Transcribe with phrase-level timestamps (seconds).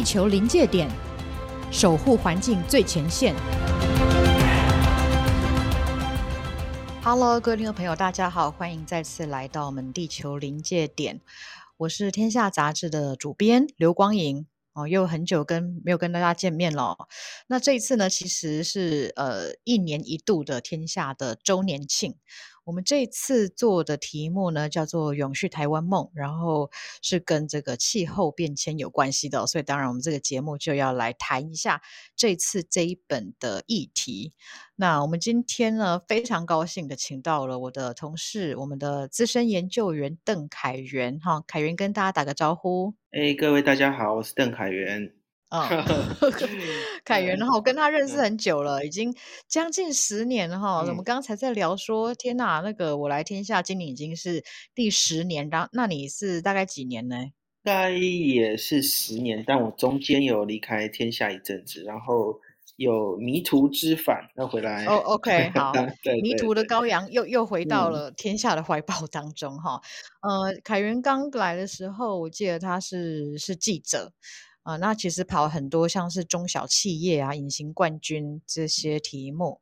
[0.00, 0.90] 地球临界点，
[1.70, 3.34] 守护环境最前线。
[7.02, 11.20] Hello，各位听众朋友，大家好，欢迎再次来到我们地球临界点。
[11.76, 14.46] 我是天下杂志的主编刘光莹。
[14.72, 16.96] 哦，又很久跟没有跟大家见面了。
[17.48, 22.14] 那这一次呢，其实是呃一年一度的天下的周年庆。
[22.64, 26.70] 我们这次做的题目呢，叫做“永续台湾梦”，然后
[27.02, 31.80] 是跟这个气候变迁有关系的，所以当然我们这个节目就要来谈一下
[32.14, 34.32] 这次这一本的议题。
[34.76, 42.94] 那我们今天呢，非常高兴的请到了我的同事，我们的资深研究员邓凯源，哈，凯源跟大家打个招呼。
[43.10, 45.19] 哎，各位大家好，我是邓凯源。
[47.04, 49.12] 凯源哈，我跟他认识很久了，已经
[49.48, 50.78] 将近十年哈。
[50.78, 57.16] 我们刚刚才在聊说，天哪，那个我来天下今年已经是第十年，然后那你是大概几年呢？
[57.64, 62.38] 大概也是十年，但我中间有离开天下一阵子，然后
[62.76, 64.86] 有迷途知返，要回来。
[64.86, 65.72] 哦，OK， 好，
[66.22, 69.82] 迷途的羔羊又又回到了天下的怀抱当中哈、
[70.22, 70.54] 嗯。
[70.54, 74.12] 呃，凯源刚来的时候，我记得他是是记者。
[74.62, 79.60] 啊，那其实跑很多像是中小企业啊、隐形冠军这些题目。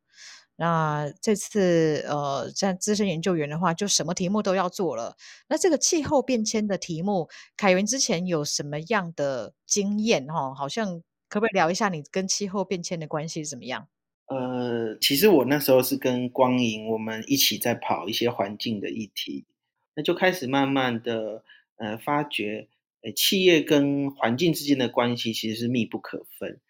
[0.56, 5.16] 那这次呃，在资深研究员的话，就什么题目都要做了。
[5.48, 10.26] 那这个气候变迁的题目，凯源之前有什么样的经验？
[10.26, 13.86] 哈，好像可不可以聊一下你跟气候变迁的关系是怎么样？
[14.26, 19.46] 呃，其实我那时候是跟光影我们一起在跑一些环境的议题，
[19.94, 21.44] 那就开始慢慢的
[21.76, 22.66] 呃发觉。
[23.02, 26.60] 诶，企业跟环境之间的关系其实是密不可分。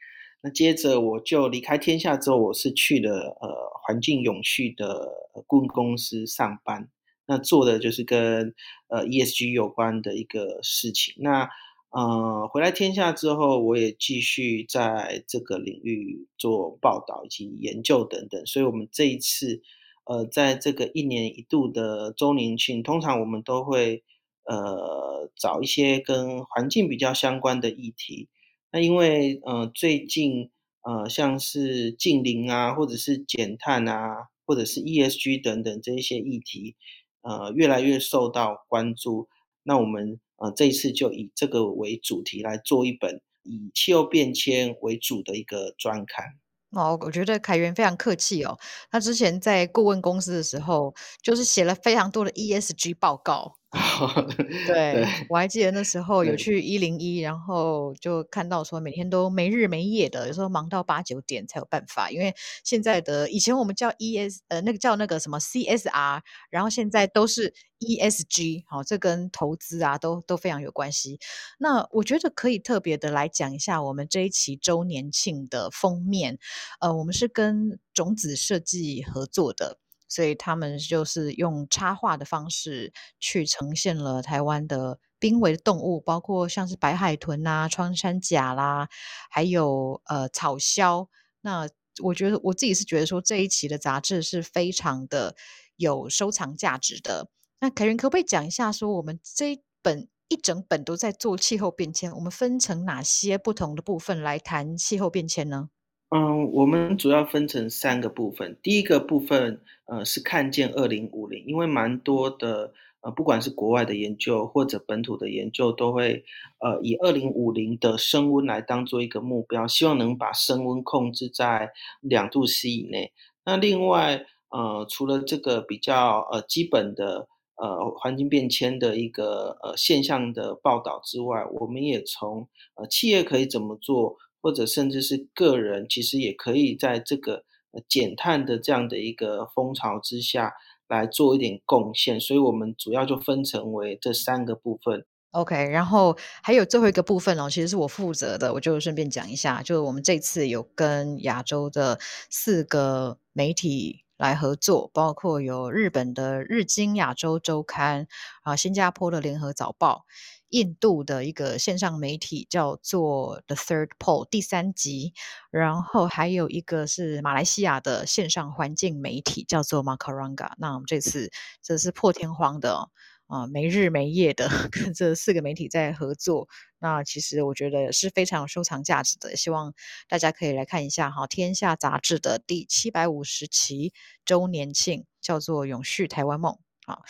[0.43, 3.49] 那接着我就离开天下之后，我是去了呃
[3.83, 5.09] 环境永续的
[5.47, 6.89] 顾问公司上班，
[7.27, 8.55] 那做的就是跟
[8.89, 11.15] 呃 ESG 有关的一个事情。
[11.19, 11.49] 那
[11.91, 18.45] 呃回来天下之后，我也继续在这个领域做报道以及研究等等。
[18.47, 19.61] 所以，我们这一次
[20.05, 24.05] 呃在这个一年一度的周年庆，通常我们都会。
[24.49, 28.29] 呃，找一些跟环境比较相关的议题。
[28.73, 30.51] 那因为呃，最近
[30.83, 36.77] 呃，像是净零啊，或者是减碳啊，或者是 ESG 等等这一些议题，
[37.21, 39.29] 呃，越来越受到关注。
[39.65, 46.39] 那我们呃这一次就以这个为主题来做一本以气候变迁为主的一个专刊。
[46.71, 48.59] 哦，我觉得凯源非常客气哦。
[48.91, 53.57] 他之前在顾问公司的时候，就是写了非常多的 ESG 报告。
[54.67, 62.11] 对，对，我还记得那时候有去一零一，然后就看到说每天都没日没夜的，有时候忙到八九点才有办法。
[62.11, 62.35] 因为
[62.65, 66.21] 现在的以前我们叫 ES，呃，那个叫那个什么 CSR，
[66.51, 71.19] 然后现在都是 ESG，好，这跟投资啊都都非常有关系。
[71.59, 76.39] 那我觉得可以特别的来讲一下我们这一期周年庆的封面，
[76.81, 79.79] 呃，我们是跟种子设计合作的。
[80.09, 88.89] 所以他们就是用插画的方式去呈现了台湾的濒危动物，包括像是白海豚啊、穿山甲啦，
[89.31, 91.09] 还有呃草鸮。
[91.41, 91.69] 那
[92.03, 95.35] 我觉得我自己是觉得说这一期的杂志是非常的
[95.77, 97.29] 有收藏价值的。
[97.61, 105.71] 那凯源可不可以讲一下，说我们这一本一整本都在做气候变迁，我们分成哪些不同的部分来谈气候变迁呢？
[106.11, 108.57] 嗯，我们主要分成三个部分。
[108.63, 116.25] 第一个部分，呃，是看见二零五零，因为蛮多的，呃，不管是国外的研究或者本土的研究，都会，
[116.61, 123.13] 呃，以二零五零的升温来当做一个目标，希望能把升温控制在两度 C 以内。
[123.45, 134.17] 那另外，呃，除了这个比较呃基本的呃环境变迁的一个呃现象的报道之外，我们也从呃企业可以怎么做。
[134.41, 137.45] 或者甚至是个人，其实也可以在这个
[137.89, 140.53] 减碳的这样的一个风潮之下
[140.89, 145.05] 来做一点贡献，所以我们主要就分成为这三个部分。
[145.33, 151.99] OK，然后还有最后一个部分哦，其实是我负责的，我就顺便讲一下，就是我们这次有跟亚洲的
[152.31, 158.07] 四个媒体来合作，包括有日本的《日经亚洲周刊》
[158.43, 160.07] 啊，新加坡的《联合早报》。
[160.51, 165.13] 印度的一个线上媒体叫做 The Third Pole 第三极，
[165.51, 170.53] 然后还有一个是马来西亚的线上环境媒体叫做 Macaranga。
[170.59, 171.31] 那我们这次
[171.63, 172.91] 这是破天荒的
[173.27, 176.49] 啊，没日没夜的 跟这四个媒体在合作。
[176.79, 179.75] 那其实我觉得是非常有收藏价值的，希望
[180.09, 183.93] 大家可以来看一下哈，《天下》杂志的第七百五十期
[184.25, 186.57] 周年庆叫做《永续台湾梦》
[186.93, 187.01] 啊。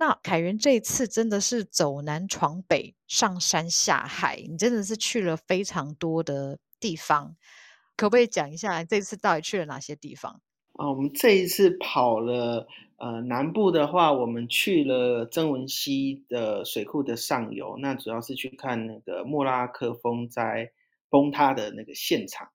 [0.00, 7.36] 那凯源这一次真的是走南闯北，上山下海，你真的是去了非常多的地方，
[7.98, 10.40] 可不可以讲一下这次到底去了哪些地方？
[10.72, 12.66] 啊，我们这一次跑了，
[12.96, 20.72] 呃，南部的话，我们去了曾文溪的水库的上游，那主要是去看那个莫拉克风灾
[21.10, 22.48] 崩塌的那个现场。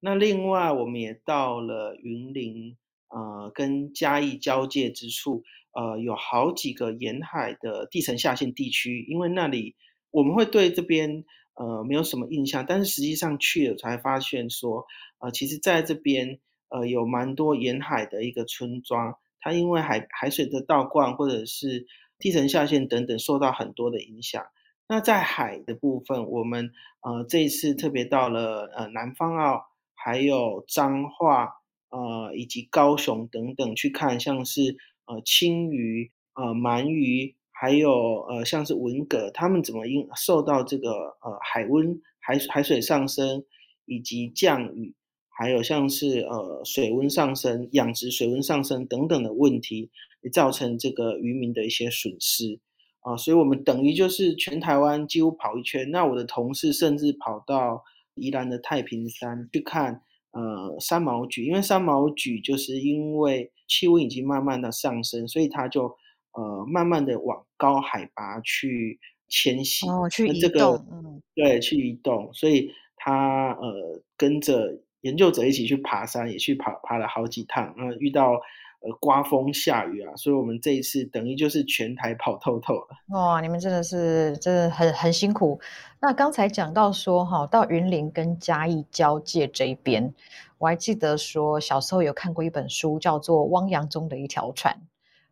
[0.00, 9.76] 那另外，我们也到了云林，呃，跟嘉义交界之处，呃，有好几个沿海的地层下陷地区，因为那里
[10.10, 11.24] 我们会对这边
[11.54, 14.86] 呃没有什么印象，但是实际上去了才发现说，
[15.18, 16.38] 呃，其实在这边。
[16.70, 21.86] 呃，有蛮多沿海的一个村庄，它因为海海水的倒灌或者是
[22.18, 24.44] 地层下陷等等，受到很多的影响。
[24.86, 26.70] 那在海的部分，我们
[27.00, 31.54] 呃这一次特别到了呃南方澳，还有彰化，
[31.88, 34.76] 呃以及高雄等等去看，像是
[35.08, 43.44] 呃青鱼、呃鳗鱼，还有呃像是文蛤，它们怎么因受到这个呃海温海海水上升
[43.86, 44.94] 以及降雨。
[45.40, 49.88] 还有像是呃水温上升、养殖水温上升等等的问题，
[50.32, 52.58] 造成这个渔民的一些损失
[53.02, 55.92] 啊，所以我们等于就是全台湾几乎跑一圈。
[55.92, 57.84] 那我的同事甚至跑到
[58.14, 60.02] 宜兰的太平山去看
[60.32, 65.84] 呃三毛菊，因为三毛菊就是因为气温已经慢慢的上升，所以它就
[66.32, 68.98] 呃慢慢的往高海拔去
[69.28, 74.80] 迁徙哦，去移动，这个、嗯，对，去移动，所以它呃跟着。
[75.02, 78.32] 研究者一起去爬山，也去爬爬了好几趟，然后遇到
[78.80, 82.88] 呃刮风下雨啊，所以我们这一次等于就是全台跑透透了。
[83.08, 85.60] 哇，你们真的是真的很很辛苦。
[86.00, 90.14] 那刚才讲到说哈，到云林跟嘉义交界这一边，
[90.58, 94.74] 我还记得说小时候有看过一本书，叫做《汪洋中的一条船》。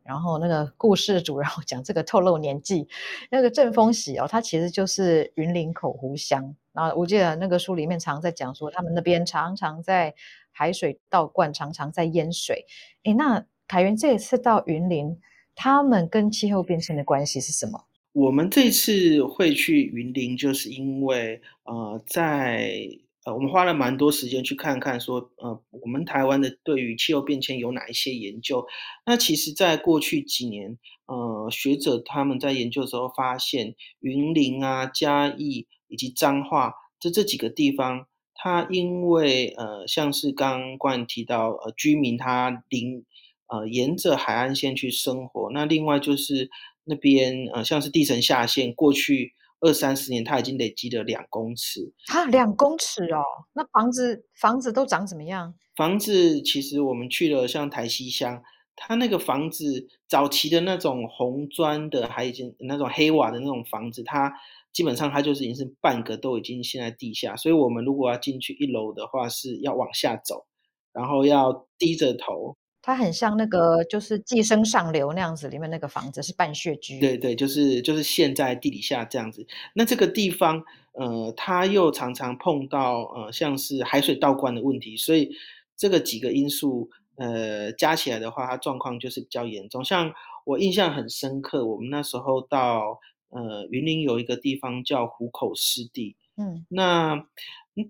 [0.03, 2.89] 然后那个故事主人 讲这个透露年纪，
[3.29, 6.55] 那个郑丰喜哦，他其实就是云林口湖乡。
[6.73, 10.15] 然后我记得那个书里面常在讲说，他们那边常常在
[10.57, 12.65] 海水倒灌，常常在淹水。
[13.05, 15.19] 诶，那凯源这一次到云林，
[15.55, 17.85] 他们跟气候变迁的关系是什么？
[18.13, 22.89] 我们这次会去云林，就是因为呃，在。
[23.27, 28.65] 呃，我们花了蛮多时间去看看，说，呃，我们台湾的对于气候变迁有哪一些研究？
[29.05, 38.07] 那其实，在过去几年，呃，学者他们在研究的时候发现，云林啊、嘉义以及彰化这这几个地方，
[38.37, 43.05] 它因为呃，像是刚刚提到，呃，居民他临
[43.49, 46.49] 呃沿着海岸线去生活，那另外就是
[46.85, 49.33] 那边呃，像是地层下陷，过去。
[49.61, 51.91] 二三十年，它已经累积了两公尺。
[52.13, 53.23] 啊，两公尺哦！
[53.55, 55.55] 那房子房子都长怎么样？
[55.75, 58.43] 房子其实我们去了，像台西乡，
[58.77, 64.31] 它那个房子早期的那种红砖的，还已经那种黑瓦的那种房子，它
[64.77, 67.35] 基本上它就是已经是半个都已经陷在地下。
[67.35, 70.45] 所以我们如果要进去一楼的话，是要往下走，
[70.93, 72.59] 然后要低着头。
[72.83, 77.01] 它很像那个，就是《寄生上流》那样子，里面那个房子是半穴居。
[77.01, 79.47] 对对，就是就是陷在地底下这样子。
[79.75, 80.63] 那这个地方，
[80.93, 85.31] 呃，它又常常碰到呃，像是海水倒灌的问题，所以
[85.75, 89.83] 这个几个因素，呃，加起来的话，它状况就是比较严重。
[89.83, 90.13] 像
[90.45, 93.01] 我印象很深刻，我们那时候到
[93.37, 97.27] 呃云林有一个地方叫湖口湿地，嗯，那。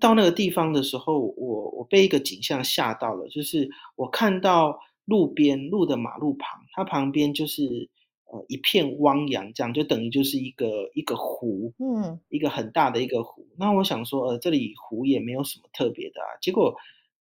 [0.01, 7.89] 到那个地方的时候，我我被一个景象吓到了，就是我看到路边路的马路旁，它旁边就是
[8.25, 13.47] 呃一片汪洋，这样就等于就是一个一个湖，嗯，一个很大的一个湖。
[13.57, 16.35] 那我想说，呃，这里湖也没有什么特别的啊。
[16.43, 16.75] 结果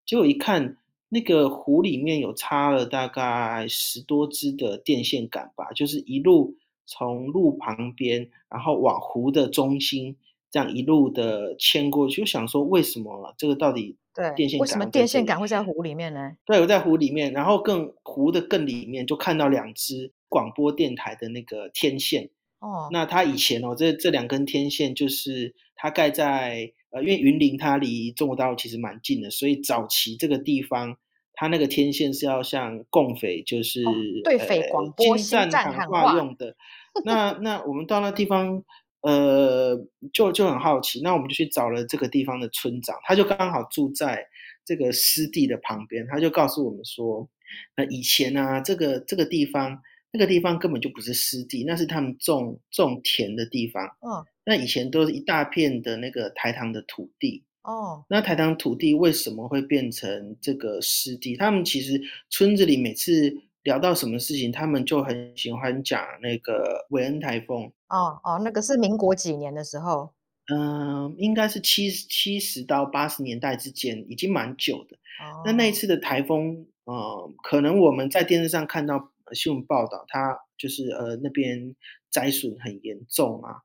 [0.04, 0.76] 结果一看，
[1.08, 6.56] 那个湖里面有插了大概十多支的电线杆吧，就是一路
[6.86, 10.16] 从路旁边，然后往湖的中心。
[10.48, 14.60] 这样一路的牵过去，就想说为什么这个到底对电线杆？
[14.60, 16.36] 为什么电线杆会在湖里面呢？
[16.46, 22.30] 对，我在湖里面，然后更湖的更里面就看到两只广播电台的那个天线。
[22.60, 30.96] 哦，那它以前哦，这这两根天线就是它盖在呃，因为云林它离中国大陆其实蛮近的，所以早期这个地方
[31.36, 33.92] 它那个天线是要像共匪就是、哦、
[34.24, 36.56] 对匪广播、心战喊话用的。
[37.04, 38.64] 那那我们到那地方。
[39.02, 39.78] 呃，
[40.12, 44.26] 就就很好奇，那我们就去找了这个地方的村长，他就刚好住在
[44.64, 47.28] 这个湿地的旁边，他就告诉我们说，
[47.76, 53.84] 那以前呢、啊，这个这个地方，那个地方根本就不是湿地，那是他们种种田的地方。
[54.00, 57.44] 嗯，那以前都是一大片的那个台糖的土地。
[57.66, 61.36] 哦，那台糖土地为什么会变成这个湿地？
[61.36, 67.72] 他们其实村子里每次聊到什么事情，他们就很喜欢讲那个韦恩台风。
[67.88, 70.12] 哦哦，那个是民国几年的时候？
[70.48, 74.96] 嗯，应该是七七十到八十年代之间，已经蛮久的。
[75.20, 81.74] 哦、那那一次的台风，呃，可能我们在电视上看到新闻报道，它就是呃那边
[82.10, 83.56] 灾损很严重啊。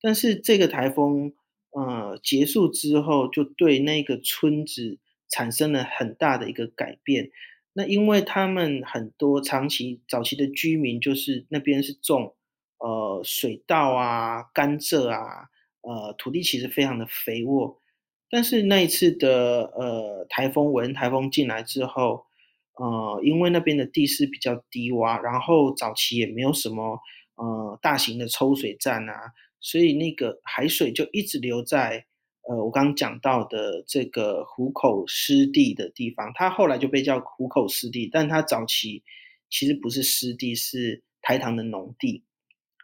[0.00, 1.32] 但是这个台风，
[1.70, 4.98] 呃，结束之后，就对那个村子
[5.28, 7.30] 产生了很大的一个改变。
[7.72, 12.34] 那因为他们很多长期早期的居民，就是那边是种
[12.78, 15.48] 呃水稻啊、甘蔗啊。
[15.80, 17.80] 呃，土地其实非常的肥沃，
[18.28, 22.26] 但是那一次的呃台风韦恩台风进来之后，
[22.74, 26.98] 呃，因为那边的地势比较低洼，然后早期也没有什么
[27.36, 32.06] 呃大型的抽水站啊，所以那个海水就一直留在
[32.48, 39.02] 呃我刚刚讲到的这个湖口湿地的地方，它后来就被叫湖口湿地，但它早期
[39.50, 42.24] 其实不是湿地，是台糖的农地，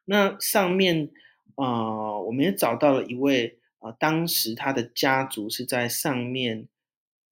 [0.05, 1.11] 那上面。
[1.57, 6.67] 呃，我们也找到了一位呃，当时他的家族是在上面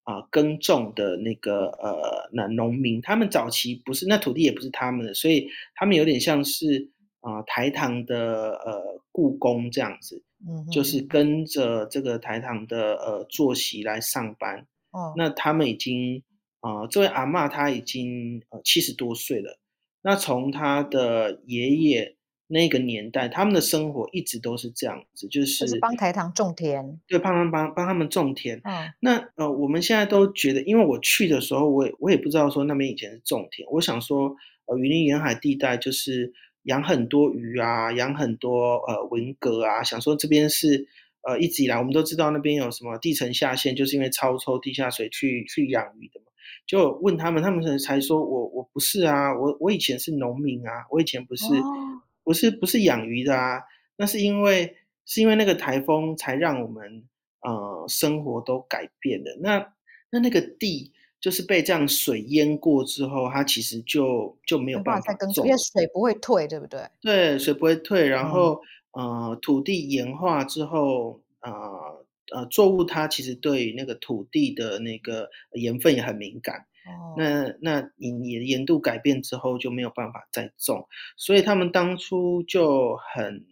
[0.04, 6.88] 啊、耕种的那个呃那农民，他们早期不是那土地也不是他们的，所以他们有点像是
[7.22, 14.66] 啊、呃、台糖的呃雇工这样子，嗯，就是跟着这个台糖的呃作息来上班。
[14.90, 16.22] 哦，那他们已经
[16.60, 19.58] 啊、呃，这位阿嬷她已经呃七十多岁了，
[20.02, 22.16] 那从他的爷爷。
[22.48, 28.60] 那个年代，他们的生活一直都是这样子，就是就是帮台糖种田，对，帮帮帮帮他们种田。
[28.62, 33.66] 嗯，那呃，我们现在都觉得，因为我去的时候，我也我也不知道说那边以前是种田。
[33.70, 34.36] 我想说，
[34.66, 40.86] 呃，云林沿海地带就是养很多鱼啊，养很多呃文蛤啊，想说这边是
[41.22, 46.26] 呃一直以来我们都知道那边有什么地层下陷，就是因为超抽地下水去去养鱼的嘛。
[46.66, 51.46] 就问他们，他们才说我我不是啊，我我以前是农民啊，我以前不是。
[51.54, 53.64] 哦不是不是养鱼的啊，
[53.96, 57.02] 那是因为是因为那个台风才让我们
[57.40, 59.36] 呃生活都改变的。
[59.40, 59.74] 那
[60.08, 60.92] 那那个地
[61.22, 66.80] 就是被这样水淹过之后，它其实就就没有办法再种，因为水不会退，对不对？
[67.00, 68.60] 对，水不会退，然后、
[68.98, 76.66] 嗯、呃土地盐化之后，呃呃作物它其实对那个土地的那个盐分也很敏感。
[76.84, 83.44] 哦，那那你你的盐度改变之后就没有办法再种，所以他们当初就很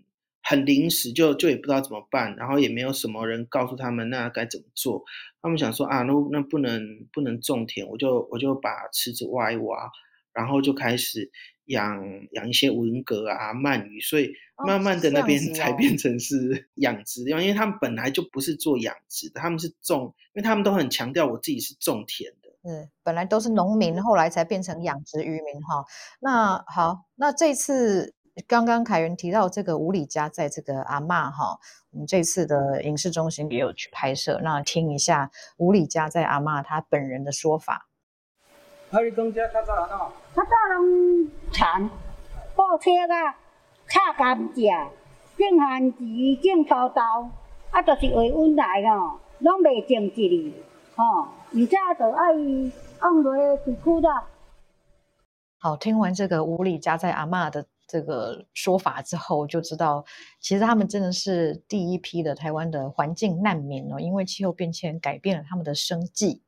[0.51, 5.05] 很临时就，就就也不知道怎么办，然后也没有什么人告诉他们那该怎么做。
[5.41, 9.89] 他们想说啊，那那不能不能种田，我就我就把池子挖一挖，
[10.33, 11.31] 然后就开始
[11.67, 12.03] 养
[12.33, 14.33] 养一些文蛤啊、鳗鱼，所以
[14.67, 22.51] 慢慢的那边才变成是养殖地方，因为他们本来就不是做养殖的，他们是种，因为他们都很强调我自己是种田的。
[22.63, 25.85] 嗯，本来都是农民，后来才变成养殖渔民哈。
[26.21, 28.15] 那好，那这次
[28.47, 31.59] 刚刚凯源提到这个五里家在这个阿嬷哈，
[31.91, 37.89] 我们这次的影视中心也有去拍摄，那听一下五里家在阿嬷她本人的说法。
[38.91, 40.11] 啊，你讲这较早喏？
[40.35, 41.91] 较早拢田、
[42.57, 43.37] 报车啊、
[43.89, 44.89] 插甘蔗、
[45.37, 45.97] 种番薯、
[46.43, 47.31] 种土豆，
[47.71, 50.55] 啊，就是为阮来哦，拢袂种一哩，
[50.97, 51.29] 吼。
[51.53, 52.71] 你家的阿姨
[53.01, 54.09] 按的挺哭的。
[55.59, 60.05] 好，听完这个吴里家在阿嬷的这个说法之后，就知道
[60.39, 66.43] 其实他们真的是第一批的台湾的环境难民哦，因为气候变迁改变了他们的生计。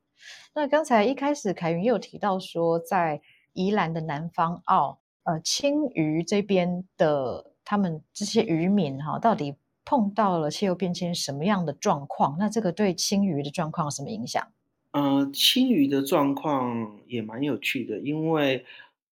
[0.55, 3.21] 那刚才一开始凯云也有提到说，在
[3.55, 12.37] 宜兰的南方澳，呃，青鱼这边的他们这些渔民哈，到底碰到了气候变迁什么样的状况？
[12.39, 14.47] 那这个对青鱼的状况有什么影响？
[14.93, 18.65] 呃，青鱼的状况也蛮有趣的，因为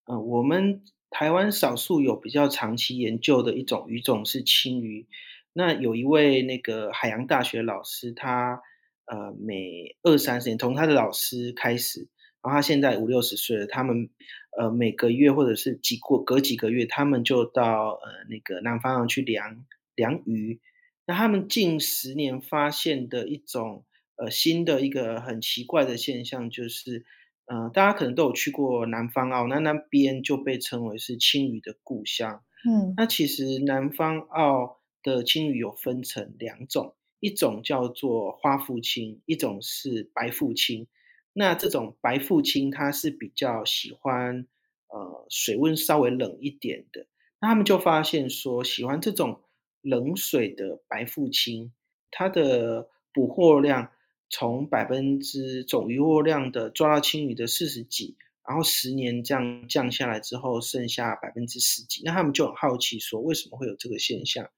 [0.04, 5.06] 呃，我们台湾少数有比较长期研究的一种鱼种是青鱼。
[5.52, 8.62] 那有一位那个海洋大学老师，他
[9.04, 12.08] 呃每二三十年，从他的老师开始，
[12.42, 14.08] 然后他现在五六十岁了，他们
[14.56, 20.60] 呃每个月或者是几过隔几个月，他们就到呃那个南方去量量鱼。
[21.06, 23.84] 那他们近十年发现的一种。
[24.16, 27.06] 呃，新的一个很奇怪的现象就是，
[27.50, 32.44] 呃，大家可能都有去过南方澳，那那边就被称为是青鱼的故乡。
[32.64, 40.86] 嗯，那其实南方澳的青鱼有分成两种，一种叫做花腹青，一种是白腹青。
[41.32, 44.46] 那这种白腹青它是比较喜欢
[44.86, 47.08] 呃水温稍微冷一点的，
[47.40, 49.40] 那他们就发现说，喜欢这种
[49.80, 51.72] 冷水的白腹青，
[52.12, 53.90] 它的捕获量。
[54.30, 64.48] 从百分之总渔获量的抓到青鱼的四十几，然后十年这样降下来之后，剩下百分之十几，那他们就很好奇说，为什么会有这个现象？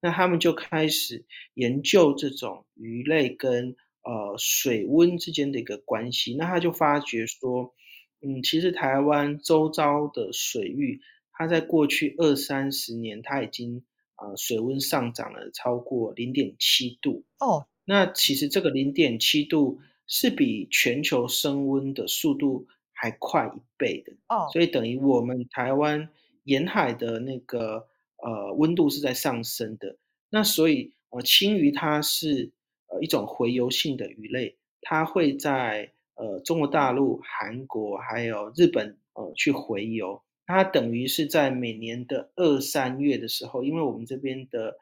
[0.00, 1.24] 那他们就开始
[1.54, 6.34] 研究这种鱼类跟呃水温之间的一个关系。
[6.34, 7.72] 那他就发觉说，
[8.20, 11.00] 嗯，其实台湾周遭的水域，
[11.30, 13.84] 它在过去二三十年，它已经
[14.16, 17.68] 呃水温上涨了超过零点七度哦。
[17.84, 26.08] 那其实这个零点七度是比全球升温的速度还快一倍的哦，所以等于我们台湾
[26.44, 29.96] 沿海的那个呃温度是在上升的。
[30.30, 32.52] 那所以呃青鱼它是
[32.86, 40.22] 呃一种洄游性的鱼类，它会在呃中国大陆、韩国还有日本呃去洄游。
[40.46, 44.76] 它等于是在每年的二三月的时候，因为我们这边的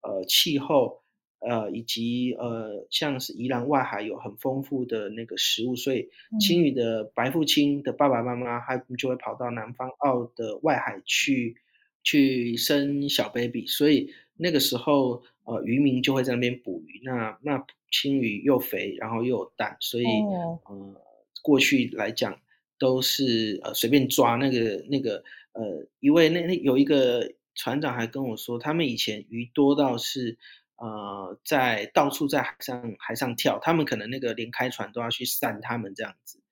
[0.00, 1.02] 呃气候。
[1.48, 6.10] 呃，以及呃，像是宜兰外海有很丰富的那个食物，所以
[6.40, 11.54] 青鱼的白父亲的爸爸妈妈，他们就会跑到南方澳的外海去
[12.02, 17.00] 去生小 baby，所以那个时候呃，渔民就会在那边捕鱼。
[17.04, 21.00] 那那青鱼又肥，然后又有蛋，所以呃，
[21.42, 22.40] 过去来讲
[22.76, 25.22] 都是呃随便抓那个那个
[25.52, 30.36] 呃，一位那那有一个船长还跟我说，他们以前鱼多到是。
[30.78, 36.42] 呃，在到处在海上海上跳，他们可能那个连开船都要去散他们这样子，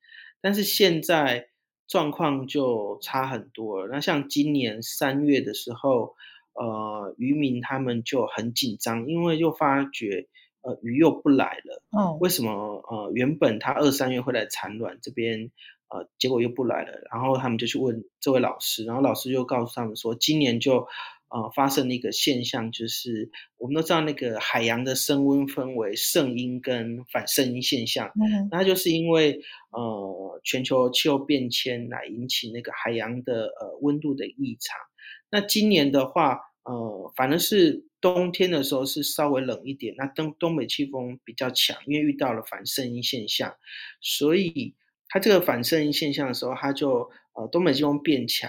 [0.40, 1.50] 但是现在
[1.87, 3.88] 状况就差很多了。
[3.93, 6.14] 那像今年三月的时候，
[6.54, 10.26] 呃，渔民他们就很紧张，因为就发觉
[10.62, 11.83] 呃鱼又不来了。
[11.90, 12.50] 哦，为什么？
[12.90, 15.50] 呃，原本他二三月会来产卵，这边
[15.88, 20.88] 呃结果又不来了，然后他们就去问这位老师，然后老师就告诉他们说，今年就。
[21.34, 28.06] 呃，发生的一个现象就是，我们都知道那个海洋的升温分为圣婴跟反圣婴现象。
[28.14, 29.40] 嗯，那就是因为
[29.72, 34.78] 呃全球气候变迁来引起那个海洋的呃温度的异常。
[35.28, 43.52] 那今年的话，呃，反正是冬天的时候是稍微冷一点，那东东北季风比较强，因为遇到了反圣婴现象，
[44.00, 44.76] 所以
[45.08, 48.49] 它这个反圣婴现象的时候，它就呃东北季风变强。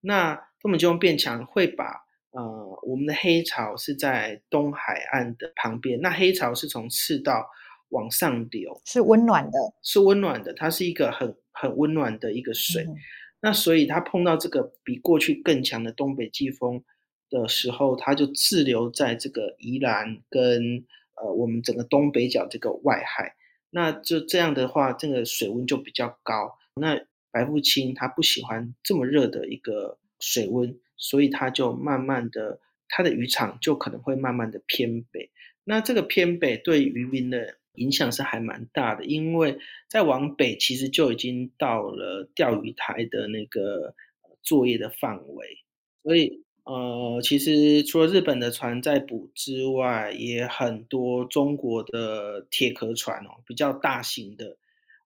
[0.00, 7.48] 那东北季风变强会把呃，我们的黑潮是在东海岸的旁边，那黑潮是从赤道
[7.88, 12.84] 往上流，是温暖的，是温暖的，它是一个很很温暖的一个水。
[12.84, 12.94] 嗯、
[13.40, 16.84] 那所以它碰到这个比过去更强的东北季风
[17.28, 20.84] 的时候，它就滞留在这个宜兰跟
[21.16, 23.34] 呃我们整个东北角这个外海。
[23.70, 26.56] 那就这样的话，这个水温就比较高。
[26.74, 27.00] 那
[27.32, 30.78] 白腹鯖它不喜欢这么热的一个水温。
[31.00, 35.30] 所以它就慢慢的，它的渔场就可能会慢慢的偏北。
[35.64, 39.58] 那这个偏北对渔民的影响是还蛮大的，因为
[39.88, 43.94] 再往北其实就已经到了钓鱼台的那个
[44.42, 45.58] 作业的范围。
[46.02, 54.58] 所以呃，其实除了日本的船在捕之外，也很多中国的铁壳船哦，比较大型的，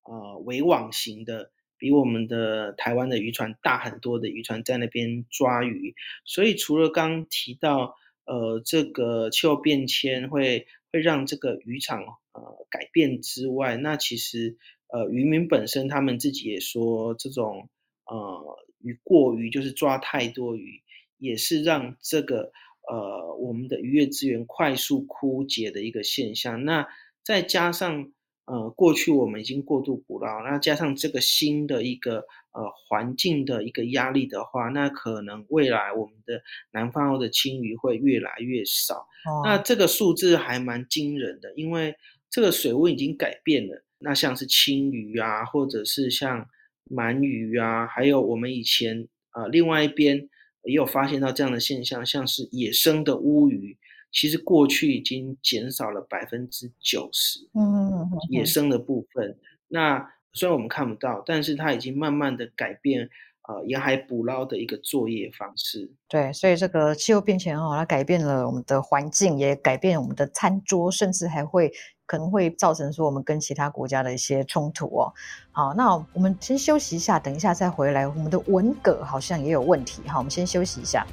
[0.03, 1.53] 呃，围网型的。
[1.77, 14.57] 比我们的台湾的渔船大很多的渔船在那边抓鱼，所以除了刚提到，呃，这个气候变迁会会让这个渔场呃改变之外，那其实
[14.89, 17.69] 呃渔民本身他们自己也说，这种
[18.07, 20.83] 呃鱼过鱼就是抓太多鱼，
[21.19, 22.53] 也是让这个
[22.89, 26.65] 呃我们的渔业资源快速枯竭的一个现象。
[26.65, 26.89] 那
[27.23, 28.13] 再加上。
[28.47, 32.17] 呃，过去我们已经过度捕捞，那加上这个新的一个
[32.53, 38.97] 呃环境的一个压力的话，那可能未来我们的南方澳的青鱼会越来越少。
[38.97, 39.41] 哦。
[39.45, 41.97] 那这个数字还蛮惊人的，因为
[42.29, 43.83] 这个水温已经改变了。
[43.99, 46.47] 那像是青鱼啊，或者是像
[46.91, 50.29] 鳗鱼啊，还有我们以前呃另外一边
[50.65, 53.79] 也有发现到这样的现象，像是野生的乌鱼。
[54.15, 59.37] 其实过去已经减少了百分之九十，嗯，野生的部分。
[59.67, 63.11] 那虽然我们看不到，但是它已经慢慢的改变，
[63.49, 65.91] 呃，沿海捕捞的一个作业方式。
[66.09, 71.73] 对，所以这个气候变迁哦，它改变了我们的环境，也改变我们的餐桌，甚至还会
[72.07, 75.13] 可能会造成说我们跟其他国家的一些冲突哦。
[75.51, 78.07] 好，那我们先休息一下，等一下再回来。
[78.07, 81.05] 我们的文革好像也有问题，好，我们先休息一下。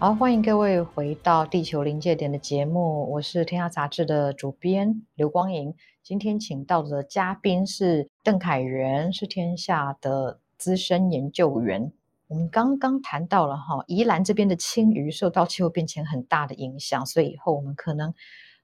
[0.00, 5.74] 好，欢迎各位回到《地球临界点》的节目，我是天下杂志的主编刘光莹。
[6.04, 11.90] 今天请到的嘉宾是邓凯源，是天下的资深研究员。
[12.28, 18.14] 我们刚刚谈到了哈，宜兰这边的青鱼受到气候变迁很大的影响，所以以后我们可能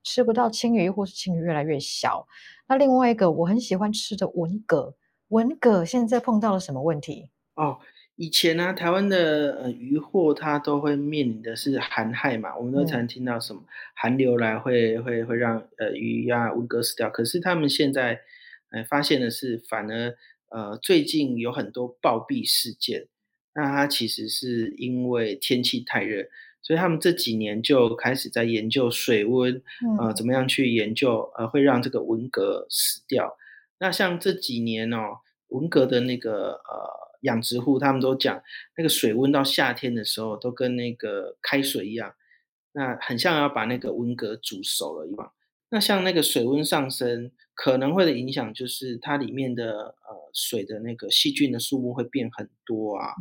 [0.04, 2.28] 吃不到青鱼，或是青鱼越来越小。
[2.68, 4.94] 那另外一个我很喜欢吃的文蛤，
[5.26, 7.28] 文蛤现在碰到了什么问题？
[7.56, 7.78] 哦，
[8.16, 17.10] 以前呢、啊，台湾的呃渔获它都会面临的是寒害嘛，我们都常听到什么寒流来会会会让呃鱼呀、啊、文蛤死掉。
[17.10, 18.20] 可是他们现在
[18.70, 20.16] 呃发现的是，反而
[20.50, 23.08] 呃最近有很多暴毙事件。
[23.56, 26.26] 那它其实是因为天气太热，
[26.60, 29.62] 所以他们这几年就开始在研究水温，
[30.00, 33.36] 呃，怎么样去研究，呃，会让这个文蛤死掉。
[33.78, 38.42] 那像这几年哦，文蛤的那个呃养殖户，他们都讲，
[38.78, 42.14] 那个水温到夏天的时候，都跟那个开水一样，
[42.72, 45.32] 那很像要把那个文蛤煮熟了一样。
[45.68, 47.32] 那像那个水温上升。
[47.56, 53.14] 可能会的影响就是它里面的呃水的那个细菌的数目会变很多啊，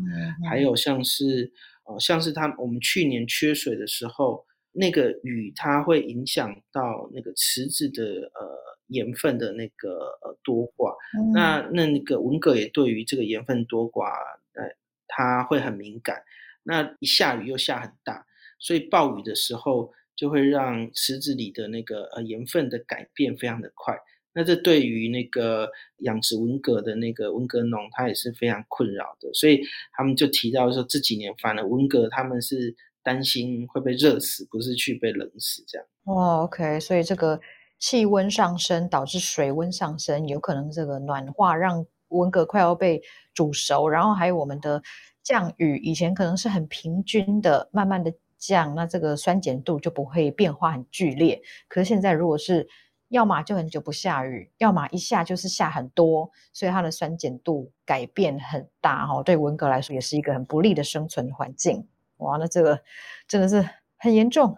[0.49, 1.51] 还有像是
[1.85, 14.11] 呃像是它我们去年缺水的时候，那个雨它会影响到那个池子的呃盐分的那个呃多寡，嗯、那那那个文蛤也对于这个盐分多寡
[14.53, 14.63] 呃
[15.07, 16.23] 它会很敏感，
[16.63, 18.25] 那一下雨又下很大，
[18.59, 23.97] 所以暴雨的时候就会让池子里的那个呃盐分的改变非常的快。
[24.35, 25.69] 那这对于那个
[25.99, 35.87] 养殖文蛤的那个文蛤农，他也是非常困扰的，所以他们就提到说，这几年反而文蛤他们是担心会被热死，不是去被冷死这样。
[36.05, 37.39] 哦，OK，所以这个
[37.79, 43.01] 气温上升导致水温上升，有可能这个暖化让文蛤快要被
[43.33, 44.81] 煮熟，然后还有我们的
[45.21, 51.41] 降雨，以前可能是很平均的，慢慢的降，那这个酸碱度就不会变化很剧烈。
[51.67, 52.67] 可是现在如果是
[53.09, 61.87] 要么就很久不下雨，要么一下就是下很多，所以它的酸碱度改变很大哈，对文蛤来说也是一个很不利的生存环境。
[62.17, 62.79] 哇，那这个
[63.27, 64.57] 真的是很严重。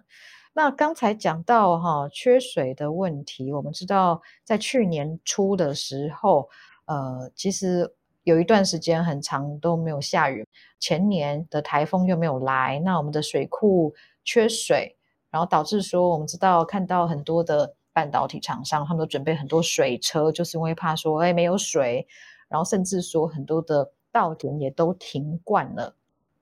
[0.57, 6.47] 那刚才讲到哈缺水的问题，我们知道在去年初的时候，
[6.85, 10.47] 呃，其实有一段时间很长都没有下雨，
[10.79, 14.95] 前年的台风又没有来，那我们的水库缺水，
[15.29, 17.75] 然后导致说我们知道看到很多的。
[17.95, 22.05] 半导体厂商他们都准备很多水车，就是因为怕说，哎，没有水，
[22.49, 25.95] 然后甚至说很多的稻田也都停灌了。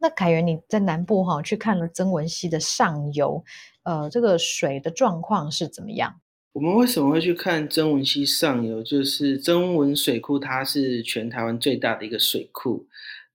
[0.04, 3.42] 那凯源你在南部哈去看了曾文溪的上游，
[3.84, 6.20] 呃，这个水的状况是怎么样？
[6.52, 8.84] 我们为什么会去看曾文溪上游？
[8.84, 12.86] 就是曾文水库，它是全台湾最大的一个水库，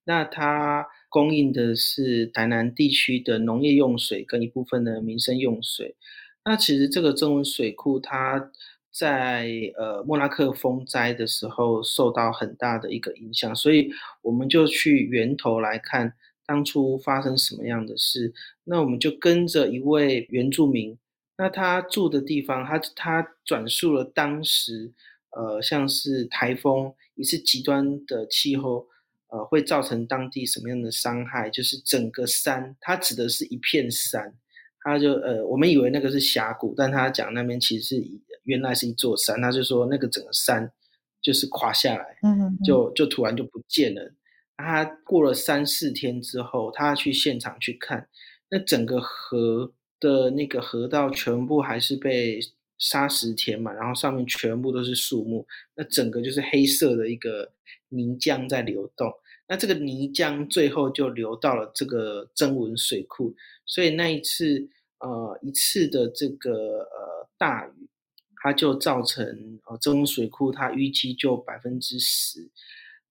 [0.05, 5.97] 那它供应的是台南地区的农业用水跟一部分的民生用水。
[6.45, 8.51] 那其实这个曾文水库，它
[8.93, 16.13] 在呃莫拉克风灾的时候受到很大的一个影响，所以我们就去源头来看
[16.49, 18.33] 当初发生什么样的事。
[18.65, 20.97] 那我们就跟着一位原住民，
[21.37, 24.91] 那他住的地方，他他转述了当时
[25.37, 28.87] 呃像是台风一次极端的气候，
[29.29, 34.35] 呃会造成当地什么样的伤害，就是整个山，他指的是一片山。
[34.81, 38.03] 他就呃，我们以为那个是峡谷，但他讲那边其实是
[38.45, 39.39] 原来是一座山。
[39.43, 40.73] 他就说那个整个山
[41.21, 44.11] 就是垮下来，嗯哼哼，就就突然就不见了。
[44.59, 48.09] 他过了三四天之后，他去现场去看，
[48.51, 52.41] 那整个河的那个河道全部还是被
[52.77, 57.53] 沙石填满，然后上面全部都是树木，那整个就是黑色的一个
[57.89, 59.13] 泥浆在流动。
[59.49, 63.35] 那这个泥浆最后就流到了这个曾文水库。
[63.65, 64.69] 所以那一次，
[65.01, 67.89] 呃，一次的这个呃大雨，
[68.43, 72.51] 它就造成呃曾文水库它淤积就百分之十。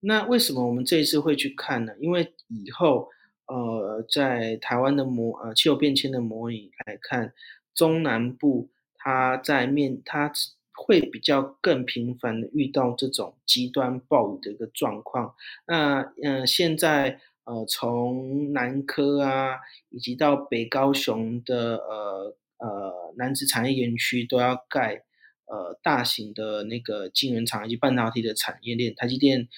[0.00, 1.92] 那为什么我们这一次会去看呢？
[1.98, 3.08] 因为以后
[3.46, 7.32] 呃在台湾的模呃气候变迁的模拟来看，
[7.74, 10.32] 中南部它在面它
[10.72, 15.34] 会比较更频繁的遇到这种极端暴雨的一个状况。
[15.66, 17.20] 那嗯、呃、现在。
[17.48, 19.56] 呃，从南科啊，
[19.88, 25.02] 以及到北高雄的呃呃南子产业园区，都要盖
[25.50, 28.94] 呃大型的那个晶圆厂以及半导体的产业链。
[28.94, 29.48] 台积电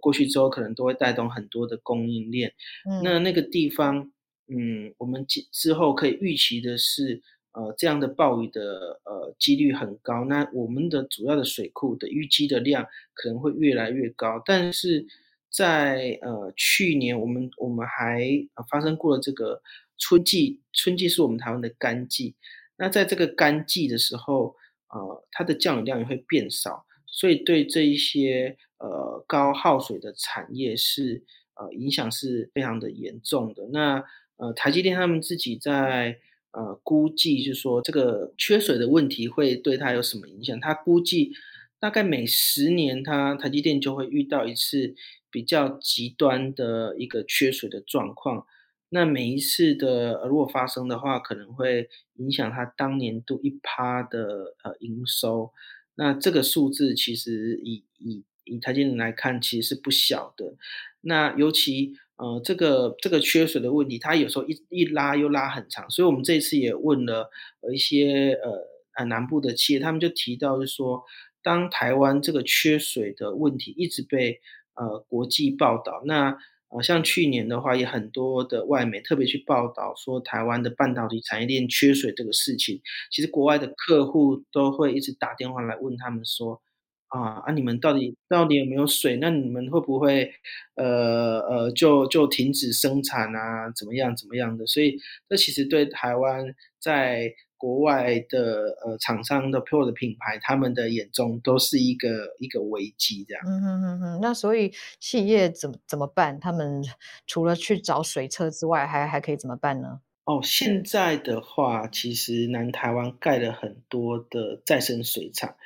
[0.00, 2.52] 过去之后，可能都会带动很多的供应链。
[2.90, 4.10] 嗯、那那个地方，
[4.48, 10.24] 嗯，我们之之后可以预期的是，呃，这样的暴雨的呃几率很高。
[10.24, 15.06] 那我们的主要的水库的淤积的量可能会越来越高，但是。
[15.48, 18.28] 在呃去年，我们我们还
[18.68, 19.62] 发生过了这个
[19.96, 22.34] 春季，春季是我们台湾的干季。
[22.76, 24.54] 那在这个干季的时候，
[24.88, 33.66] 呃，它的降雨量也会变少，所以对这一些呃高耗水的产业是呃影响是非常的严重的。
[33.72, 34.04] 那
[34.36, 36.18] 呃台积电他们自己在
[36.52, 40.58] 呃估计，就是说这个缺水的问题会对它有什么影响？
[40.60, 41.32] 他估计
[41.78, 44.94] 大概每十年，它台积电就会遇到一次
[45.30, 48.46] 比较极端的一个缺水的状况。
[48.88, 55.52] 那每一次的如果发生的话，可能会影响它当年度一趴的呃营收。
[55.96, 60.54] 那这个数字其实以以以台积电来看，其实是不小的。
[61.00, 65.90] 那尤其呃这个这个缺水的问题，它有时候一一拉又拉很长。
[65.90, 67.30] 所以我们这次也问了
[67.62, 68.50] 呃一些呃
[68.96, 71.02] 呃南部的企业，他们就提到是说，
[71.42, 74.40] 当台湾这个缺水的问题一直被
[74.74, 76.38] 呃国际报道，那
[76.70, 82.80] 呃像去年的话，也很多的外媒特别去报道说台湾的半导体产业链缺水这个事情。
[83.10, 86.60] 其实国外的客户都会一直打电话来问他们说，
[87.08, 89.16] 啊啊你们到底到底有没有水？
[89.18, 90.32] 那你们会不会
[90.74, 93.70] 呃呃就就停止生产啊？
[93.76, 94.66] 怎么样怎么样的？
[94.66, 94.98] 所以
[95.28, 96.44] 这其实对台湾
[96.80, 103.42] 在国外的呃厂商的 Pro 的品牌，他们的眼中都是一个一个危机这样。
[103.46, 106.38] 嗯哼哼哼，那所以企业怎么怎么办？
[106.38, 106.82] 他们
[107.26, 110.00] 除了去找水车之外，还还可以怎么办呢？
[110.24, 115.56] 哦，现在的话，其实南台湾盖了很多的再生水厂。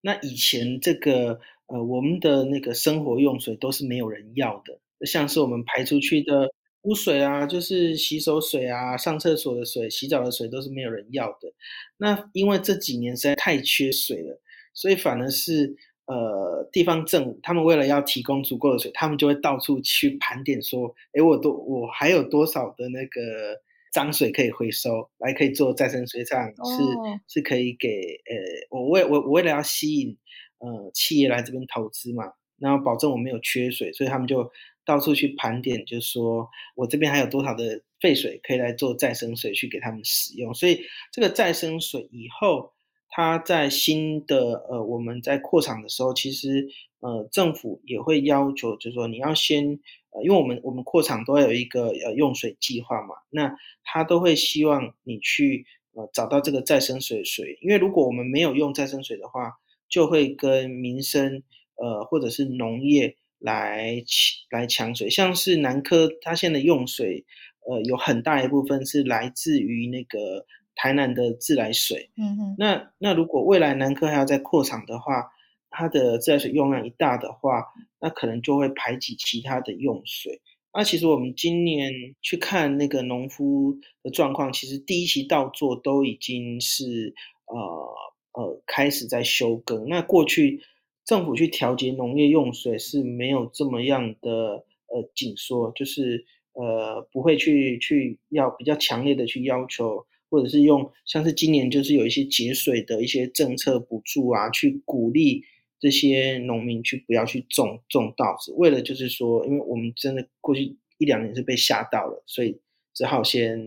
[0.00, 6.52] 那以前这个呃，我们的那个生活用水都是没有人要的，像是我们排出去的。
[6.88, 11.52] 污水啊，就是洗手水啊，上厕所的水、洗澡的水都是没有人要的。
[11.98, 14.40] 那因为这几年实在太缺水了，
[14.72, 23.60] 所以反而是呃地方政府他们为了要提供足够的水，他们就会到处去盘点说，诶，我多我还有多少的那个
[23.92, 27.88] 脏水可以回收，来可以做再生水厂，是、哦、是可以给
[28.24, 30.16] 呃我为我我为了要吸引
[30.56, 34.50] 呃企业来这边投资嘛，然后保证我没有缺水，所以他们就。
[34.88, 40.54] 到处去盘点，就是说我这边还有多少的废水可以来做再生水去给他们使用。
[40.54, 40.80] 所以
[41.12, 42.72] 这个再生水以后，
[43.10, 46.66] 它在新的呃我们在扩厂的时候，其实
[47.00, 59.52] 呃政府也会要求，就是说你要先呃，因为我们我们扩厂都要有一个呃用水计划嘛，那他都会希望你去呃找到这个再生水水，因为如果我们没有用再生水的话，
[59.86, 61.42] 就会跟民生
[61.76, 63.16] 呃或者是农业。
[63.38, 67.24] 来抢来抢水，像是南科，它现在用水，
[67.68, 72.10] 呃，有很大一部分是来自于那个台南的自来水。
[72.16, 72.56] 嗯哼。
[72.58, 75.30] 那那如果未来南科还要再扩厂的话，
[75.70, 77.64] 它的自来水用量一大的话，
[78.00, 80.40] 那可能就会排挤其他的用水。
[80.74, 87.14] 那其实我们今年去看那个农夫的状况，其实第一期稻作都已经是
[87.46, 89.86] 呃呃开始在休耕。
[89.88, 90.60] 那过去。
[91.08, 105.42] 政府去调节农业用水是没有这么样的呃紧缩，就是呃不会去去要比较强烈的去要求，或者是用像是今年就是有一些节水的一些政策补助啊，去鼓励
[105.80, 112.60] 这些农民去不要去种种稻子，为了就是说，因为我们真的过去一两年是被吓到了，所以
[112.92, 113.58] 只好先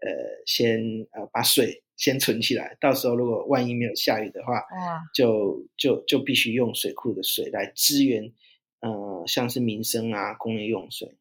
[0.00, 0.08] 呃
[0.46, 1.82] 先呃把水。
[1.96, 8.30] 先存起来，到时候如果万一没有下雨的话，哇就就就必须用水库的水来支援，
[8.80, 11.16] 呃，像是民生啊、工业用水，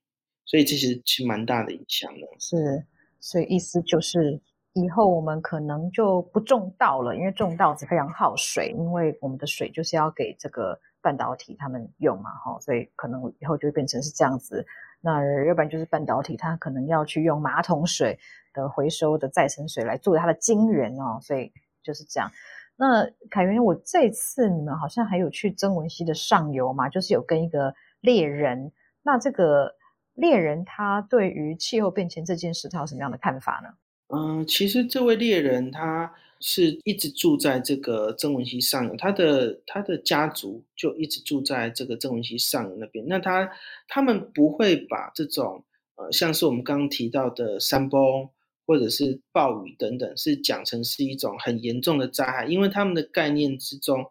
[0.45, 2.27] 所以这是其实蛮大的影响的。
[2.39, 2.85] 是，
[3.21, 4.39] 所以意思就是
[4.73, 14.65] 以后我们可能就不种稻了，因为种稻子非常耗水，因为我们的水就是要给这个半导体他们用嘛，哈，所以可能以后就会变成是这样子。
[15.05, 18.19] 那要不然就是半导体它可能要去用马桶水。
[18.55, 21.51] 的回收的再生水来作为它的晶圆哦，所以
[21.83, 22.31] 就是这样。
[22.77, 28.71] 那凯源，我这次你们好像还有去曾文溪的上游嘛，就是有跟一个猎人。
[29.03, 29.75] 那这个
[30.13, 33.69] 猎人他对于气候变迁这件事，他有什么样的看法呢？
[34.15, 43.06] 嗯，其实这位猎人他是一直住在这个曾文溪上游，他的他的家族就一直住在这个曾文溪上游那边。
[43.08, 43.50] 那他
[43.88, 45.63] 他们不会把这种
[45.95, 48.30] 呃，像是我们刚刚提到的山崩。
[48.67, 54.04] 或者是暴雨等等，是讲成是一种很严重的灾害，因为他们的概念之中，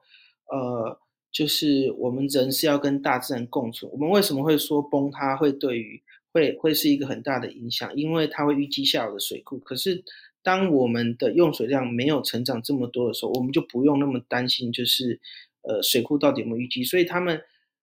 [0.48, 0.96] 呃，
[1.32, 3.90] 就是我们人是要跟大自然共存。
[3.90, 6.00] 我们为什么会说崩塌会对于
[6.32, 7.92] 会会是一个很大的影响？
[7.96, 9.58] 因为它会淤积下游的水库。
[9.58, 10.04] 可是
[10.44, 15.18] 当我们的用水量没有成长这么多的时候，我们就不用那么担心，就是
[15.62, 16.84] 呃水库到底有没有淤积。
[16.84, 17.42] 所以他们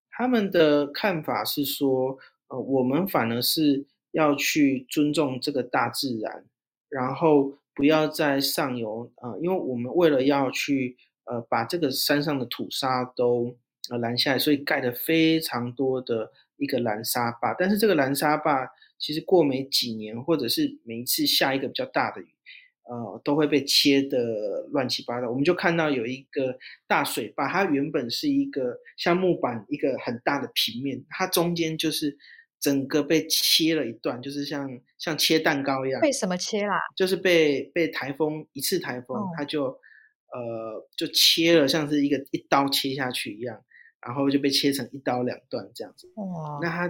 [0.09, 6.45] 他们的看法是说，呃，我们反而是要去尊重这个大自然。
[6.87, 13.55] 然后不要在上游，呃，因为我们为了要去，呃，把这个山上的土沙都
[13.89, 17.55] 呃拦下来，所以盖了非常多的一个拦沙坝。
[17.57, 18.69] 但是这个拦沙坝
[18.99, 22.30] 其实过没几年，或者是每一次下一个比较大的雨，
[22.91, 25.29] 呃，都会被切的乱七八糟。
[25.29, 32.17] 我们就看到有一个大水坝，它原本是一个像木板一个很大的平面，它中间就是。
[32.63, 35.99] 整个被切了一段，就是像像切蛋糕一样。
[35.99, 36.79] 被什么切啦？
[36.95, 39.63] 就是被被台风一次台风，哦、它就
[40.31, 43.59] 呃就切了，像是一个一刀切下去一样，
[44.05, 46.07] 然后就被切成一刀两段这样子。
[46.15, 46.59] 哦。
[46.61, 46.87] 那它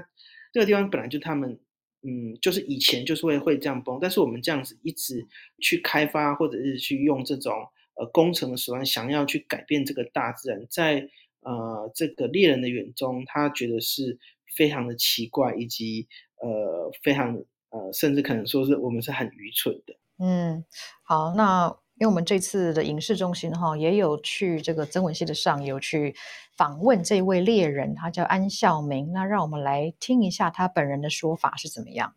[0.51, 1.57] 这个地方本来就他们
[2.03, 5.27] 嗯，就是以前就是会会这样崩，但是我们这样子一直
[5.59, 7.53] 去开发或者是去用这种
[7.95, 11.09] 呃工程的手段，想要去改变这个大自然，在
[11.41, 14.19] 呃这个猎人的眼中，他觉得是。
[14.57, 16.09] 非常的奇怪，以及
[16.41, 17.33] 呃，非常
[17.69, 19.95] 呃，甚至可能说是我们是很愚蠢的。
[20.19, 20.65] 嗯，
[21.03, 26.15] 好，那因为我们这次的影视中心哈，也有去这个曾文溪的上游去
[26.57, 29.11] 访问这位猎人，他叫安孝明。
[29.13, 32.11] 那让我们来听一下他本人的说法是怎么样。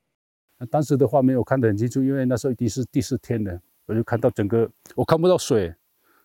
[0.71, 5.75] 当时的话没有看得很清楚，因为那时候已经是第四天了，我就看到整个我看不到水，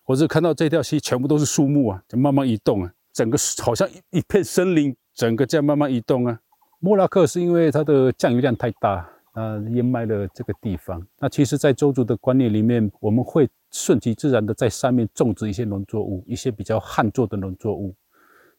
[0.06, 4.96] 我是看到这条溪全部都是树木啊，就慢慢移动啊，整个好像一一片森林。
[5.12, 6.40] 整个这样慢慢移动啊，
[6.78, 11.06] 莫拉克是因为它的降雨量太大，啊，淹没了这个地方。
[11.18, 17.94] 那其实，在周族的观念里面，我们会顺其自然的在上面种植一些农作物，一些比较旱作的农作物。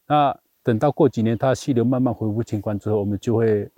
[0.06, 3.70] 那等到过几年，它溪流慢慢恢复情况之后，我们就会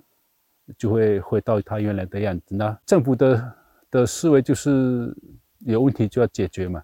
[0.77, 2.55] 就会回到它原来的样子。
[2.55, 3.53] 那政府的
[3.91, 5.15] 的思维就是
[5.59, 6.83] 有问题就要解决嘛，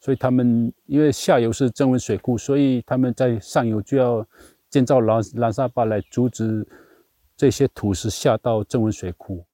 [0.00, 4.26] 所以他们因为下游是增温水库，所以他们在上游就要。
[4.72, 6.66] 建造拦拦沙坝来阻止
[7.42, 9.44] 这些土石下到曾文水库。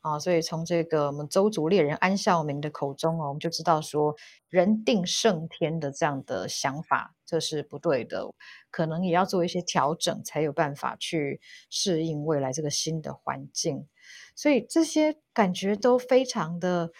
[0.00, 4.16] 啊，所以从这个我们周族猎人安孝明的口中哦，我们就知道说
[4.48, 8.28] 人定胜天的这样的想法，这是不对的，
[8.68, 13.86] 可能也要做一些调整，才有办法去适应未来这个新的环境。
[14.34, 16.90] 所以这些感觉都非常的，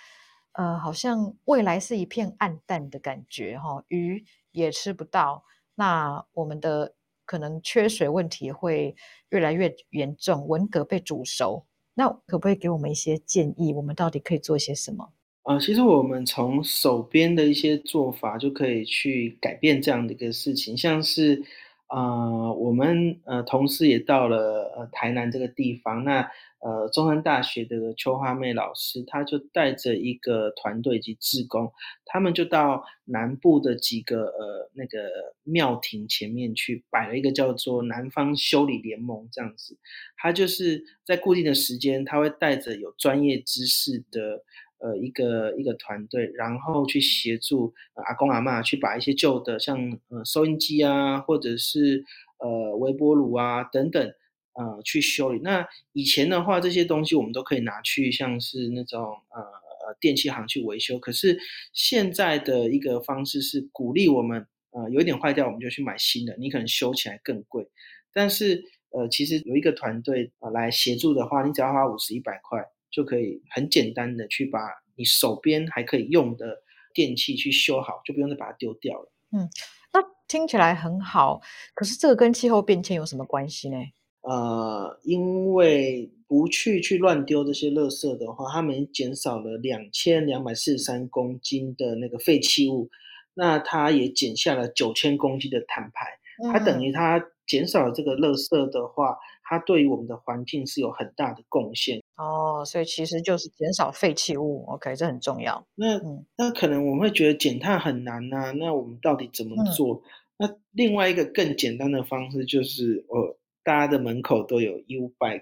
[0.52, 5.42] 呃，好像未来是一片暗淡的感觉哈、鱼也吃不到，
[5.74, 6.94] 那我们的。
[7.24, 8.94] 可能缺水问题会
[9.30, 11.64] 越来越严重，文革被煮熟。
[11.94, 13.72] 那可不可以给我们一些建议？
[13.72, 15.12] 我们到底可以做些什么？
[15.44, 21.42] 呃，其实我们从手边的一些做法就可以去改变这样的一个事情，像是、
[21.88, 26.28] 呃，我们呃同事也到了呃台南这个地方，那。
[26.64, 31.70] 呃，中山大学的邱花妹老师，他就带着一个团队以及志工，
[32.06, 34.98] 他们就到南部的几个呃那个
[35.42, 39.76] 庙庭前面去摆了一个叫做南方修理联盟这样子。
[40.16, 44.42] 他就是在固定的时间，他会带着有专业知识的
[44.78, 52.02] 呃一个一个团队，然后去协助、呃、阿公阿嬷去把一些旧的像呃收音机啊，或者是
[52.38, 54.14] 呃微波炉啊等等。
[54.54, 55.40] 呃，去修理。
[55.42, 60.98] 那以前的话，这些东西我们都可以拿去，像是那种呃呃电器行去维修。
[60.98, 61.38] 可是
[61.72, 66.36] 现在的一个方式是鼓励我们，呃，有一点坏掉，我们就去买新的。
[66.38, 67.68] 你可能修起来更贵，
[68.12, 74.60] 但是呃，其实有一个团队啊来协助的话，你只要花五十一百块，就可以很简单的去把
[74.96, 76.62] 你手边还可以用的
[76.94, 79.12] 电器去修好，就不用再把它丢掉了。
[79.32, 79.50] 嗯，
[79.92, 81.40] 那听起来很好。
[81.74, 83.76] 可是这个跟气候变迁有什么关系呢？
[84.26, 92.88] 呃，因为不去去乱丢这些垃圾的话，他们减少了两千两百四十三公斤的那个废弃物，
[93.34, 96.06] 那它也减下了九千公斤的碳排。
[96.50, 102.02] 它等于它减少了这个垃圾的话，它对于我们的环境是有很大的贡献。
[102.16, 105.62] 哦，所以其实就是减少废弃物，OK，这很重要。
[105.74, 110.02] 那、嗯、那可能我们会觉得减碳很难呐、啊，那我们到底怎么做？
[110.38, 113.36] 嗯、那另外一个更简单的方式就是，呃。
[113.64, 115.40] 大家的门口都有 U bike，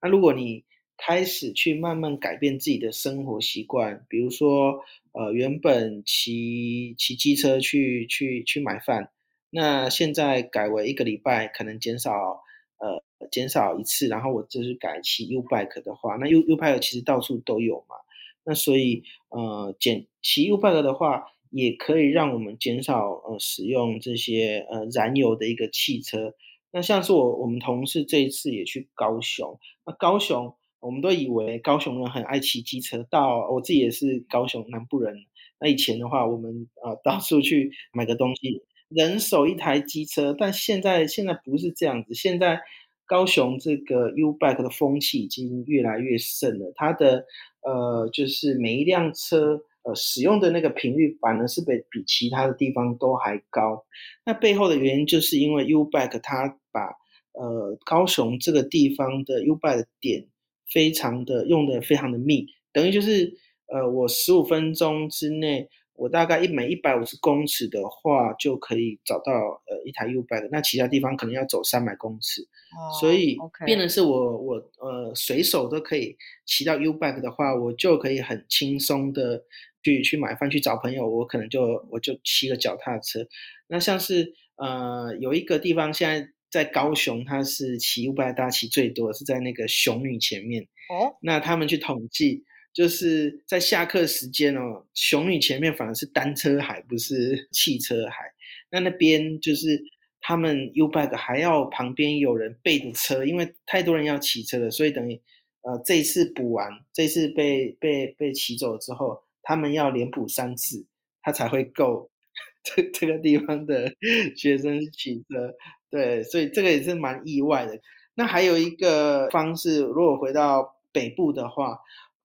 [0.00, 0.64] 那如果你
[0.98, 9.10] 开始去慢慢改变自己的生活习惯，比如说，呃，原本骑骑机车去去去买饭，
[9.50, 12.42] 那现在改为一个礼拜可能减少，
[12.78, 17.96] 呃，减少一次，然后我就是改骑 U bike 的话，那 U U bike 其实到处都有嘛，
[18.44, 26.34] 那所以，呃，减骑 U bike 的话，也可以让我们减少呃使用这些呃燃油的一个汽车。
[26.72, 35.14] 那像是我我们同事这一次也去高雄，那高雄我们都以为高雄人很爱骑机车，到我自己也是高雄南部人。
[35.60, 42.14] 那以前的话，我们呃 到处去买个东西，人手一台机车，但现在现在不是这样子。
[42.14, 42.60] 现在
[43.06, 47.26] 高雄这个 U-Bike 的风气已经越来越盛了，它的
[47.60, 53.84] 呃就是每一辆车呃使用的那个频率反而是比比其他的地方都还高。
[54.24, 56.88] 那背后的原因就是因为 U-Bike 它把
[57.32, 60.26] 呃高雄这个地方的 U-Bike 的点
[60.70, 63.32] 非常的用的非常的密，等于就是
[63.66, 65.68] 呃我十五分钟之内。
[65.94, 69.30] 我大概一每一百五十公尺的话，就可以找到
[69.66, 76.16] 呃一台 U-Bike，那其他地方可能要走三百公尺，哦、所以变成是我我呃随手都可以
[76.46, 79.44] 骑到 U-Bike 的话，我就可以很轻松的
[79.82, 83.26] 去去买饭去找朋友，我可能就我就骑个脚踏车。
[83.68, 92.44] 那像是呃有一个地方现在在高雄，它是骑 U-Bike 大家骑最多是在那个雄女前面哦，那他们去统计。
[92.74, 98.32] 就是在下课时间哦，雄女前面反而是单车海，不是 汽车海。
[98.70, 99.78] 那那边就是
[100.22, 105.20] 他们 U-Bike 还要旁边有人备着车，因为太多人要骑车了，所以等于
[105.60, 110.86] 呃这一次补完，这一次被被被骑走了之后，他们要连补三次，
[111.22, 112.10] 他才会够
[112.62, 113.92] 这这个地方的
[114.36, 115.54] 学生骑车。
[115.90, 117.78] 对，所以这个也是蛮意外的。
[118.14, 121.78] 那还有一个方式，如果回到北部的话。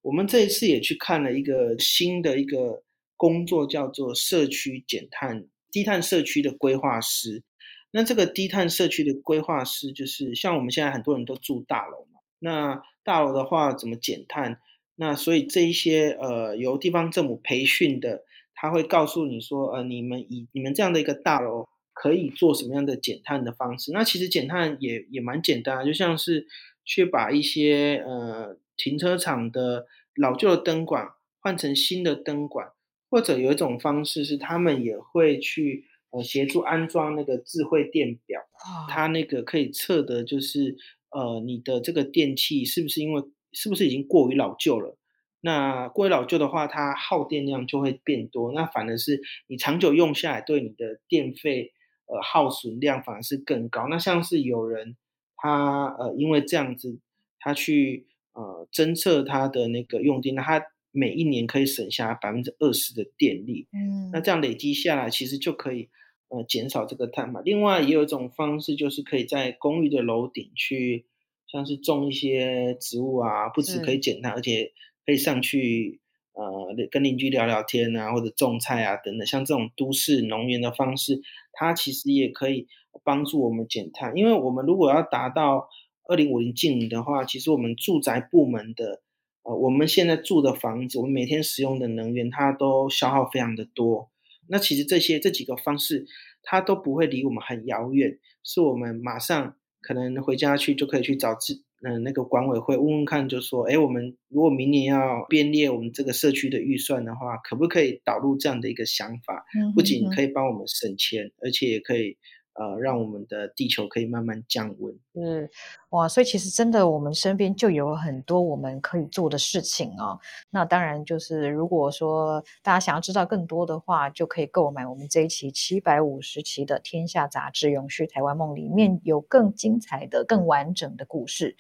[0.04, 2.82] 我们这一次也去看了一个新的一个
[3.18, 7.44] 工作，叫做社区减碳、低碳社区的规划师。
[7.92, 12.22] 那这个低碳社区的规划师，就是像我们现在很多人都住大楼嘛。
[12.40, 14.62] 那大楼的话怎么减碳？
[14.98, 23.92] 那所以这一些呃由地方政府培训的，他会告诉你说，呃，你们以你们这样的一个大楼可以做什么样的减碳的方式？
[23.94, 26.46] 那其实减碳也也蛮简单，就像是
[26.84, 28.60] 去把一些呃。
[28.80, 31.08] 停车场的老旧的灯管
[31.40, 32.68] 换成新的灯管，
[33.10, 38.40] 或者有一种方式是他们也会去呃协助安装那个智慧电表，
[38.88, 40.78] 它那个可以测的就是
[41.10, 43.24] 呃你的这个电器是不是因为
[43.58, 44.98] 是不是已经过于老旧了？
[45.42, 51.74] 那过于老旧的话，它耗电量就会变多，那反而是你长久用下来对你的电费
[52.06, 53.88] 呃耗损量反而是更高。
[53.88, 54.96] 那像是有人
[55.36, 57.00] 他呃因为这样子
[57.40, 58.08] 他去。
[58.38, 63.68] 呃，侦测他的那个用电，那他每一年可以省下百分之二十的电力。
[63.74, 65.90] 嗯，那这样累积下来，其实就可以
[66.30, 67.42] 呃减少这个碳嘛。
[67.44, 71.08] 另外，也有一种方式，就是可以在公寓的楼顶去，
[71.52, 74.72] 像是种一些植物啊，不止可以减碳，而且
[75.06, 76.00] 可以上去
[76.34, 79.26] 呃跟邻居聊聊天啊，或者种菜啊等等。
[79.26, 81.22] 像这种都市农园的方式，
[81.54, 82.68] 它其实也可以
[83.04, 85.70] 帮助我们减碳，因为我们如果要达到。
[86.10, 89.02] 二零五零净零的话，其实我们住宅部门的，
[89.44, 94.10] 呃，我们现在住的房子，我们每天使用的能源，它都消耗非常的多。
[94.48, 96.06] 那其实这些这几个方式，
[96.44, 109.46] 它都不会离我们很遥远，是我们马上可能回家去就可以去找自，嗯、呃，那个管委会问问看，就说，哎，我们如果明年要编列我们这个社区的预算的话，可不可以导入这样的一个想法？
[109.76, 112.18] 不仅可以帮我们省钱，而且也可以。
[112.60, 114.94] 呃，让我们的地球可以慢慢降温。
[115.14, 115.48] 嗯，
[115.90, 120.20] 哇，所以其实真的，我们身边就有很多我们可以做的事情哦。
[120.50, 131.56] 那当然，就是如果说大家想要知道更多的话，就可以购买我们这一期七百五十期的《天下杂志·永续台湾梦》，里面有更精彩的、更完整的故事。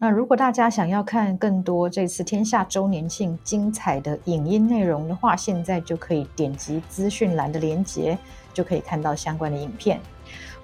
[0.00, 8.16] 那如果大家想要看更多这次天下周年庆精彩的影音内容的话，现在就可以点击资讯栏的连接，
[8.54, 10.00] 就可以看到相关的影片。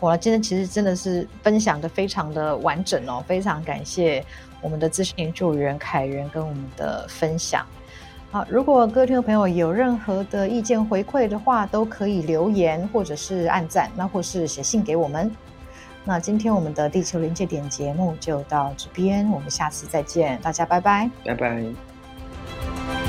[0.01, 4.24] 我今天其实真的是分享的非常的完整哦，非常感谢
[4.61, 7.64] 我们的资深研究员凯源跟我们的分享。
[8.30, 15.30] 好，如果各位听众朋友有任何的意见回馈的话，都可以留言或者是按赞，那或是写信给我们。
[16.05, 23.04] 那今天我们的地球临界点节目就到这边，我们下次再见，大家拜拜，拜拜。